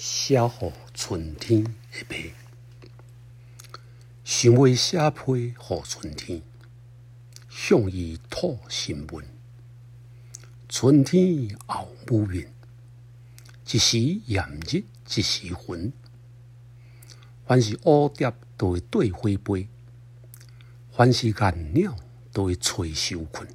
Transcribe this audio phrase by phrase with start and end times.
[0.00, 2.32] 写予春天的笔，
[4.22, 6.40] 想要写批予春天，
[7.48, 9.26] 向伊吐新闻。
[10.68, 12.48] 春天后母云，
[13.72, 14.80] 一时炎热
[15.16, 15.92] 一时云。
[17.44, 19.68] 凡是蝴蝶都会对花飞，
[20.92, 21.96] 凡是雁鸟
[22.32, 23.48] 都会吹秋困。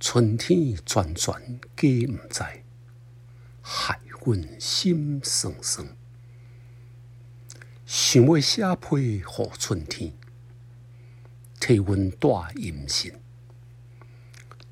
[0.00, 1.40] 春天转转
[1.76, 2.42] 皆毋知。
[4.26, 5.86] 阮心酸酸，
[7.86, 9.24] 想要写批予
[9.56, 10.12] 春天，
[11.60, 13.12] 替阮带音信。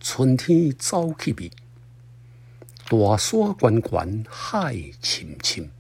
[0.01, 1.53] 春天走去觅，
[2.89, 5.71] 大山悬悬，海深深。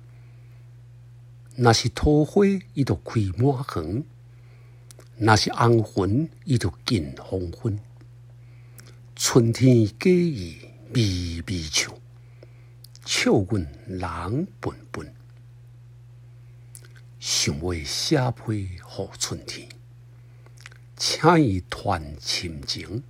[1.57, 4.05] 若是桃花，伊就开满园；
[5.19, 7.77] 若是红云，伊就见黄昏。
[9.17, 10.59] 春天假意
[10.95, 11.93] 微微笑。
[13.25, 15.15] 笑阮人笨笨，
[17.19, 18.79] 想要写批予
[19.19, 19.67] 春天，
[20.95, 23.03] 请伊传深情。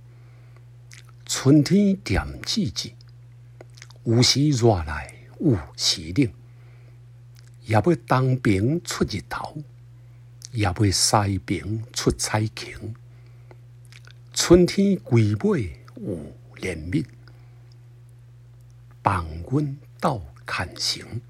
[1.25, 2.93] 春天甜滋滋，
[4.05, 6.31] 有时热来有时冷，
[7.65, 9.61] 也要东边出日头，
[10.53, 12.95] 也要西边出彩虹。
[14.33, 16.15] 春天归尾有
[16.61, 17.05] 怜悯。
[19.01, 21.21] 帮阮道坎行